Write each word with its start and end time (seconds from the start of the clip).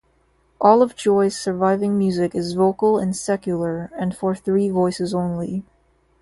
All 0.59 0.81
of 0.81 0.95
Joye's 0.95 1.37
surviving 1.39 1.95
music 1.95 2.33
is 2.33 2.53
vocal 2.53 2.97
and 2.97 3.15
secular, 3.15 3.91
and 3.95 4.17
for 4.17 4.33
three 4.33 4.67
voices 4.67 5.13
only. 5.13 5.63